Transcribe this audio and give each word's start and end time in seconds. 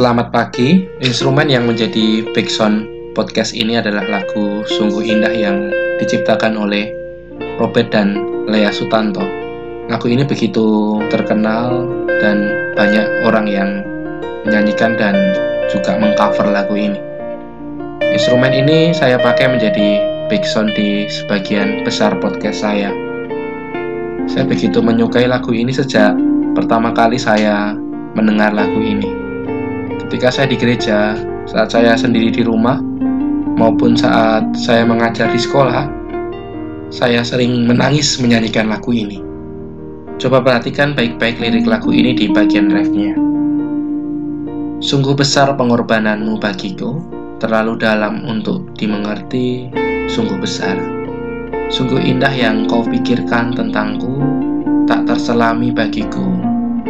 Selamat 0.00 0.32
pagi. 0.32 0.88
Instrumen 1.04 1.52
yang 1.52 1.68
menjadi 1.68 2.24
background 2.32 2.88
podcast 3.12 3.52
ini 3.52 3.76
adalah 3.76 4.00
lagu 4.08 4.64
Sungguh 4.64 5.04
Indah 5.04 5.28
yang 5.28 5.68
diciptakan 6.00 6.56
oleh 6.56 6.88
Robert 7.60 7.92
dan 7.92 8.16
Lea 8.48 8.72
Sutanto. 8.72 9.20
Lagu 9.92 10.08
ini 10.08 10.24
begitu 10.24 10.96
terkenal 11.12 11.84
dan 12.16 12.48
banyak 12.80 13.28
orang 13.28 13.44
yang 13.44 13.84
menyanyikan 14.48 14.96
dan 14.96 15.36
juga 15.68 16.00
mengcover 16.00 16.48
lagu 16.48 16.72
ini. 16.80 16.96
Instrumen 18.00 18.56
ini 18.56 18.96
saya 18.96 19.20
pakai 19.20 19.52
menjadi 19.52 20.00
background 20.32 20.72
di 20.80 21.12
sebagian 21.12 21.84
besar 21.84 22.16
podcast 22.24 22.64
saya. 22.64 22.88
Saya 24.32 24.48
begitu 24.48 24.80
menyukai 24.80 25.28
lagu 25.28 25.52
ini 25.52 25.76
sejak 25.76 26.16
pertama 26.56 26.88
kali 26.96 27.20
saya 27.20 27.76
mendengar 28.16 28.56
lagu 28.56 28.80
ini 28.80 29.19
ketika 30.10 30.42
saya 30.42 30.50
di 30.50 30.58
gereja, 30.58 31.14
saat 31.46 31.70
saya 31.70 31.94
sendiri 31.94 32.34
di 32.34 32.42
rumah, 32.42 32.82
maupun 33.54 33.94
saat 33.94 34.42
saya 34.58 34.82
mengajar 34.82 35.30
di 35.30 35.38
sekolah, 35.38 35.86
saya 36.90 37.22
sering 37.22 37.62
menangis 37.62 38.18
menyanyikan 38.18 38.66
lagu 38.66 38.90
ini. 38.90 39.22
Coba 40.18 40.42
perhatikan 40.42 40.98
baik-baik 40.98 41.38
lirik 41.38 41.62
lagu 41.62 41.94
ini 41.94 42.18
di 42.18 42.26
bagian 42.26 42.74
refnya. 42.74 43.14
Sungguh 44.82 45.14
besar 45.14 45.54
pengorbananmu 45.54 46.42
bagiku, 46.42 46.98
terlalu 47.38 47.78
dalam 47.78 48.26
untuk 48.26 48.66
dimengerti, 48.74 49.70
sungguh 50.10 50.42
besar. 50.42 50.74
Sungguh 51.70 52.02
indah 52.02 52.34
yang 52.34 52.66
kau 52.66 52.82
pikirkan 52.82 53.54
tentangku, 53.54 54.18
tak 54.90 55.06
terselami 55.06 55.70
bagiku, 55.70 56.34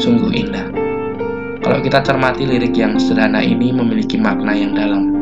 sungguh 0.00 0.32
indah. 0.32 0.81
Kalau 1.62 1.78
kita 1.78 2.02
cermati 2.02 2.42
lirik 2.42 2.74
yang 2.74 2.98
sederhana 2.98 3.38
ini 3.38 3.70
memiliki 3.70 4.18
makna 4.18 4.50
yang 4.50 4.74
dalam. 4.74 5.14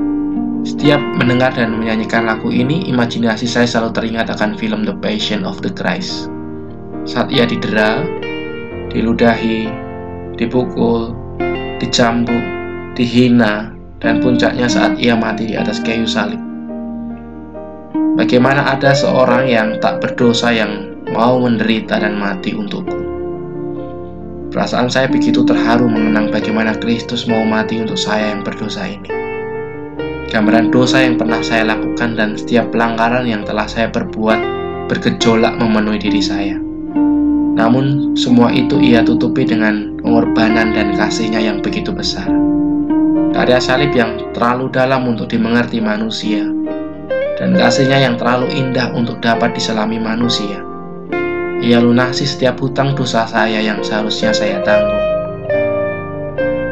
Setiap 0.65 0.97
mendengar 1.21 1.53
dan 1.53 1.77
menyanyikan 1.77 2.25
lagu 2.25 2.49
ini, 2.49 2.89
imajinasi 2.89 3.45
saya 3.45 3.69
selalu 3.69 3.93
teringat 3.93 4.33
akan 4.33 4.57
film 4.57 4.89
The 4.89 4.97
Passion 5.05 5.45
of 5.45 5.61
the 5.61 5.69
Christ. 5.69 6.33
Saat 7.05 7.29
ia 7.29 7.45
didera, 7.45 8.01
diludahi, 8.89 9.69
dipukul, 10.41 11.13
dicambuk, 11.77 12.41
dihina, 12.97 13.77
dan 14.01 14.25
puncaknya 14.25 14.65
saat 14.65 14.97
ia 14.97 15.13
mati 15.13 15.45
di 15.45 15.61
atas 15.61 15.85
kayu 15.85 16.09
salib. 16.09 16.41
Bagaimana 18.17 18.65
ada 18.65 18.97
seorang 18.97 19.45
yang 19.45 19.77
tak 19.85 20.01
berdosa 20.01 20.57
yang 20.57 21.05
mau 21.13 21.37
menderita 21.37 22.01
dan 22.01 22.17
mati 22.17 22.57
untukku? 22.57 23.10
Perasaan 24.51 24.91
saya 24.91 25.07
begitu 25.07 25.47
terharu 25.47 25.87
mengenang 25.87 26.35
bagaimana 26.35 26.75
Kristus 26.75 27.23
mau 27.31 27.47
mati 27.47 27.79
untuk 27.79 27.95
saya 27.95 28.35
yang 28.35 28.43
berdosa 28.43 28.83
ini. 28.83 29.07
Gambaran 30.27 30.75
dosa 30.75 31.07
yang 31.07 31.15
pernah 31.15 31.39
saya 31.39 31.71
lakukan 31.71 32.19
dan 32.19 32.35
setiap 32.35 32.75
pelanggaran 32.75 33.31
yang 33.31 33.47
telah 33.47 33.71
saya 33.71 33.87
perbuat 33.95 34.43
bergejolak 34.91 35.55
memenuhi 35.55 36.03
diri 36.03 36.19
saya. 36.19 36.59
Namun 37.55 38.19
semua 38.19 38.51
itu 38.51 38.83
ia 38.83 39.07
tutupi 39.07 39.47
dengan 39.47 39.95
pengorbanan 40.03 40.75
dan 40.75 40.99
kasihnya 40.99 41.39
yang 41.39 41.63
begitu 41.63 41.95
besar. 41.95 42.27
Karya 43.31 43.63
salib 43.63 43.95
yang 43.95 44.19
terlalu 44.35 44.67
dalam 44.75 45.07
untuk 45.07 45.31
dimengerti 45.31 45.79
manusia 45.79 46.43
dan 47.39 47.55
kasihnya 47.55 48.03
yang 48.03 48.19
terlalu 48.19 48.51
indah 48.51 48.91
untuk 48.99 49.23
dapat 49.23 49.55
diselami 49.55 50.03
manusia 50.03 50.70
ia 51.61 51.77
lunasi 51.77 52.25
setiap 52.25 52.57
hutang 52.65 52.97
dosa 52.97 53.29
saya 53.29 53.61
yang 53.61 53.85
seharusnya 53.85 54.33
saya 54.33 54.65
tanggung. 54.65 55.05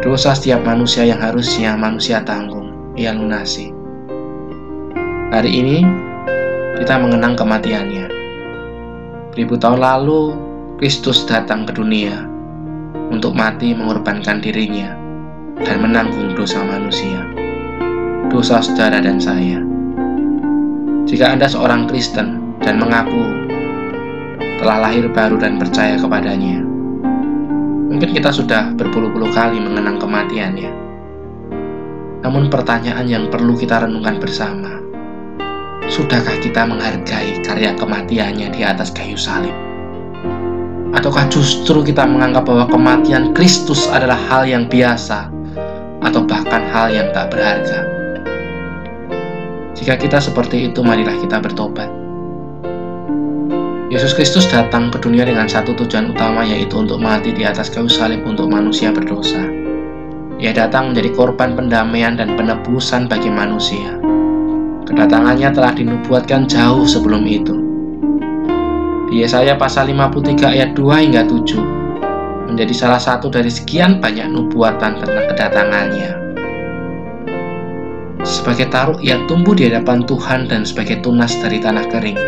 Dosa 0.01 0.33
setiap 0.33 0.65
manusia 0.65 1.05
yang 1.05 1.21
harusnya 1.21 1.77
manusia 1.77 2.25
tanggung, 2.25 2.73
ia 2.97 3.13
lunasi. 3.13 3.69
Hari 5.29 5.51
ini 5.53 5.85
kita 6.81 6.97
mengenang 6.97 7.37
kematiannya. 7.37 8.09
Ribu 9.37 9.61
tahun 9.61 9.85
lalu 9.85 10.33
Kristus 10.81 11.29
datang 11.29 11.69
ke 11.69 11.77
dunia 11.77 12.25
untuk 13.13 13.37
mati 13.37 13.77
mengorbankan 13.77 14.41
dirinya 14.41 14.97
dan 15.69 15.85
menanggung 15.85 16.33
dosa 16.33 16.65
manusia, 16.65 17.29
dosa 18.33 18.65
saudara 18.65 19.05
dan 19.05 19.21
saya. 19.21 19.61
Jika 21.05 21.37
Anda 21.37 21.45
seorang 21.45 21.85
Kristen 21.93 22.57
dan 22.65 22.81
mengaku 22.81 23.48
telah 24.59 24.91
lahir 24.91 25.07
baru 25.07 25.39
dan 25.39 25.57
percaya 25.57 25.95
kepadanya. 25.95 26.67
Mungkin 27.89 28.11
kita 28.11 28.35
sudah 28.35 28.75
berpuluh-puluh 28.75 29.31
kali 29.31 29.63
mengenang 29.63 30.03
kematiannya. 30.03 30.71
Namun 32.27 32.51
pertanyaan 32.51 33.07
yang 33.07 33.31
perlu 33.31 33.55
kita 33.55 33.87
renungkan 33.87 34.19
bersama, 34.19 34.83
sudahkah 35.87 36.37
kita 36.43 36.67
menghargai 36.67 37.39
karya 37.47 37.73
kematiannya 37.79 38.51
di 38.51 38.61
atas 38.67 38.91
kayu 38.91 39.15
salib? 39.15 39.55
Ataukah 40.91 41.31
justru 41.31 41.87
kita 41.87 42.03
menganggap 42.03 42.51
bahwa 42.51 42.67
kematian 42.67 43.31
Kristus 43.39 43.87
adalah 43.87 44.19
hal 44.27 44.43
yang 44.51 44.67
biasa 44.67 45.31
atau 46.03 46.21
bahkan 46.27 46.67
hal 46.75 46.91
yang 46.91 47.09
tak 47.15 47.31
berharga? 47.31 47.87
Jika 49.79 49.95
kita 49.95 50.19
seperti 50.19 50.67
itu, 50.67 50.83
marilah 50.83 51.15
kita 51.23 51.39
bertobat 51.39 51.98
Yesus 53.89 54.13
Kristus 54.13 54.45
datang 54.53 54.93
ke 54.93 55.01
dunia 55.01 55.25
dengan 55.25 55.49
satu 55.49 55.73
tujuan 55.73 56.13
utama 56.13 56.45
yaitu 56.45 56.77
untuk 56.77 57.01
mati 57.01 57.33
di 57.33 57.49
atas 57.49 57.73
kayu 57.73 57.89
salib 57.89 58.21
untuk 58.29 58.45
manusia 58.45 58.93
berdosa. 58.93 59.41
Ia 60.37 60.53
datang 60.53 60.93
menjadi 60.93 61.17
korban 61.17 61.57
pendamaian 61.57 62.21
dan 62.21 62.37
penebusan 62.37 63.09
bagi 63.09 63.33
manusia. 63.33 63.97
Kedatangannya 64.85 65.57
telah 65.57 65.73
dinubuatkan 65.73 66.45
jauh 66.45 66.85
sebelum 66.85 67.25
itu. 67.25 67.57
Di 69.09 69.25
Yesaya 69.25 69.57
pasal 69.57 69.89
53 69.89 70.37
ayat 70.37 70.77
2 70.77 71.05
hingga 71.09 71.25
7 71.25 72.45
menjadi 72.53 72.75
salah 72.77 73.01
satu 73.01 73.33
dari 73.33 73.49
sekian 73.49 74.05
banyak 74.05 74.29
nubuatan 74.29 75.01
tentang 75.01 75.25
kedatangannya. 75.33 76.13
Sebagai 78.21 78.69
taruh 78.69 79.01
ia 79.01 79.17
tumbuh 79.25 79.57
di 79.57 79.65
hadapan 79.65 80.05
Tuhan 80.05 80.45
dan 80.45 80.69
sebagai 80.69 81.01
tunas 81.01 81.33
dari 81.41 81.57
tanah 81.57 81.89
kering 81.89 82.28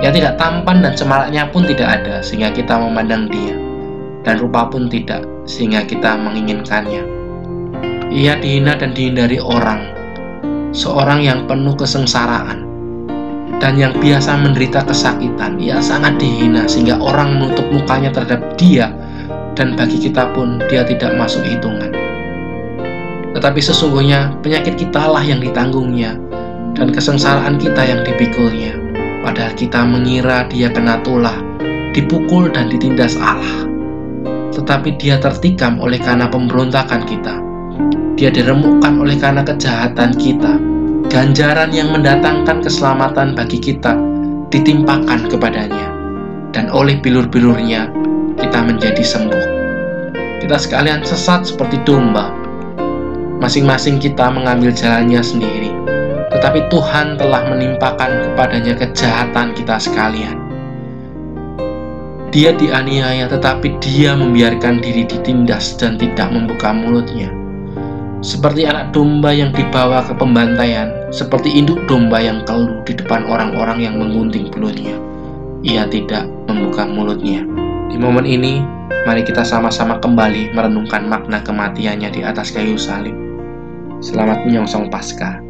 yang 0.00 0.16
tidak 0.16 0.40
tampan 0.40 0.80
dan 0.80 0.96
semaraknya 0.96 1.44
pun 1.52 1.68
tidak 1.68 2.00
ada 2.00 2.24
sehingga 2.24 2.48
kita 2.56 2.72
memandang 2.72 3.28
dia 3.28 3.52
dan 4.24 4.40
rupa 4.40 4.68
pun 4.68 4.88
tidak 4.88 5.24
sehingga 5.44 5.84
kita 5.84 6.16
menginginkannya. 6.16 7.04
Ia 8.10 8.40
dihina 8.42 8.74
dan 8.74 8.90
dihindari 8.96 9.38
orang, 9.38 9.86
seorang 10.74 11.22
yang 11.22 11.46
penuh 11.46 11.76
kesengsaraan 11.76 12.66
dan 13.60 13.76
yang 13.76 13.92
biasa 14.00 14.40
menderita 14.40 14.82
kesakitan. 14.88 15.60
Ia 15.60 15.78
sangat 15.84 16.16
dihina 16.16 16.64
sehingga 16.64 16.96
orang 16.96 17.36
menutup 17.36 17.68
mukanya 17.68 18.10
terhadap 18.10 18.40
dia 18.56 18.90
dan 19.52 19.76
bagi 19.76 20.00
kita 20.00 20.32
pun 20.32 20.58
dia 20.72 20.82
tidak 20.82 21.12
masuk 21.20 21.44
hitungan. 21.44 21.92
Tetapi 23.36 23.60
sesungguhnya 23.62 24.32
penyakit 24.42 24.74
kita 24.80 25.06
lah 25.06 25.22
yang 25.22 25.38
ditanggungnya 25.38 26.18
dan 26.74 26.90
kesengsaraan 26.90 27.60
kita 27.62 27.84
yang 27.84 28.02
dipikulnya 28.02 28.79
Padahal 29.20 29.52
kita 29.52 29.84
mengira 29.84 30.48
dia 30.48 30.72
kena 30.72 31.04
tulah, 31.04 31.36
dipukul 31.92 32.48
dan 32.48 32.72
ditindas 32.72 33.20
Allah. 33.20 33.68
Tetapi 34.56 34.96
dia 34.96 35.20
tertikam 35.20 35.76
oleh 35.76 36.00
karena 36.00 36.24
pemberontakan 36.24 37.04
kita. 37.04 37.36
Dia 38.16 38.32
diremukkan 38.32 38.96
oleh 38.96 39.20
karena 39.20 39.44
kejahatan 39.44 40.16
kita. 40.16 40.56
Ganjaran 41.12 41.68
yang 41.74 41.92
mendatangkan 41.92 42.64
keselamatan 42.64 43.36
bagi 43.36 43.60
kita 43.60 43.92
ditimpakan 44.48 45.28
kepadanya. 45.28 45.92
Dan 46.56 46.72
oleh 46.72 46.96
bilur-bilurnya 47.04 47.92
kita 48.40 48.58
menjadi 48.64 49.04
sembuh. 49.04 49.44
Kita 50.40 50.56
sekalian 50.56 51.04
sesat 51.04 51.44
seperti 51.44 51.76
domba. 51.84 52.32
Masing-masing 53.40 54.00
kita 54.00 54.32
mengambil 54.32 54.72
jalannya 54.72 55.20
sendiri 55.20 55.59
tetapi 56.40 56.72
Tuhan 56.72 57.20
telah 57.20 57.52
menimpakan 57.52 58.32
kepadanya 58.32 58.72
kejahatan 58.72 59.52
kita 59.52 59.76
sekalian. 59.76 60.40
Dia 62.32 62.56
dianiaya, 62.56 63.28
tetapi 63.28 63.76
dia 63.84 64.16
membiarkan 64.16 64.80
diri 64.80 65.04
ditindas 65.04 65.76
dan 65.76 66.00
tidak 66.00 66.32
membuka 66.32 66.72
mulutnya. 66.72 67.28
Seperti 68.24 68.64
anak 68.64 68.96
domba 68.96 69.36
yang 69.36 69.52
dibawa 69.52 70.00
ke 70.00 70.16
pembantaian, 70.16 71.12
seperti 71.12 71.52
induk 71.52 71.84
domba 71.84 72.24
yang 72.24 72.40
keluh 72.48 72.80
di 72.88 72.96
depan 72.96 73.28
orang-orang 73.28 73.84
yang 73.84 74.00
menggunting 74.00 74.48
belutnya. 74.48 74.96
Ia 75.60 75.92
tidak 75.92 76.24
membuka 76.48 76.88
mulutnya. 76.88 77.44
Di 77.92 78.00
momen 78.00 78.24
ini, 78.24 78.64
mari 79.04 79.28
kita 79.28 79.44
sama-sama 79.44 80.00
kembali 80.00 80.56
merenungkan 80.56 81.04
makna 81.04 81.44
kematiannya 81.44 82.08
di 82.08 82.24
atas 82.24 82.48
kayu 82.48 82.80
salib. 82.80 83.12
Selamat 84.00 84.40
menyongsong 84.48 84.88
Paskah. 84.88 85.49